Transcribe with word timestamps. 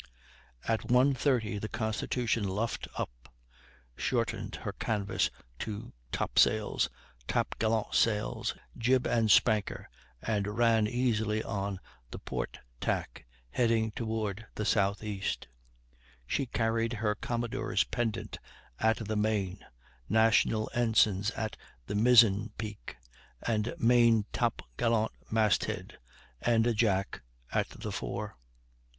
At 0.67 0.79
1.30 0.87 1.61
the 1.61 1.69
Constitution 1.69 2.43
luffed 2.43 2.87
up, 2.97 3.31
shortened 3.95 4.55
her 4.55 4.71
canvas 4.73 5.29
to 5.59 5.93
top 6.11 6.39
sails, 6.39 6.89
top 7.27 7.53
gallant 7.59 7.93
sails, 7.93 8.55
jib, 8.75 9.05
and 9.05 9.29
spanker, 9.29 9.87
and 10.19 10.57
ran 10.57 10.87
easily 10.87 11.43
off 11.43 11.51
on 11.55 11.79
the 12.09 12.17
port 12.17 12.57
tack, 12.79 13.27
heading 13.51 13.91
toward 13.91 14.47
the 14.55 14.65
southeast; 14.65 15.47
she 16.25 16.47
carried 16.47 16.93
her 16.93 17.13
commodore's 17.13 17.83
pendant 17.83 18.39
at 18.79 19.07
the 19.07 19.15
main, 19.15 19.63
national 20.09 20.67
ensigns 20.73 21.29
at 21.37 21.55
the 21.85 21.93
mizzenpeak 21.93 22.95
and 23.45 23.75
main 23.77 24.25
top 24.33 24.63
gallant 24.77 25.11
mast 25.29 25.65
head, 25.65 25.99
and 26.41 26.65
a 26.65 26.73
Jack 26.73 27.21
at 27.51 27.69
the 27.69 27.91
fore. 27.91 28.35